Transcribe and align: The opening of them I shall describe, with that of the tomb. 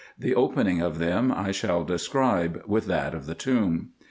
The 0.17 0.33
opening 0.33 0.81
of 0.81 0.97
them 0.97 1.31
I 1.31 1.51
shall 1.51 1.83
describe, 1.83 2.63
with 2.65 2.87
that 2.87 3.13
of 3.13 3.27
the 3.27 3.35
tomb. 3.35 3.89